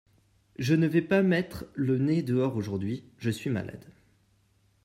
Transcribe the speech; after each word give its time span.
Je 0.57 0.73
ne 0.73 0.87
vais 0.87 1.03
pas 1.03 1.21
mettre 1.21 1.65
le 1.75 1.99
nez 1.99 2.23
dehors 2.23 2.55
aujourd'hui, 2.55 3.05
je 3.19 3.29
suis 3.29 3.51
malade. 3.51 3.85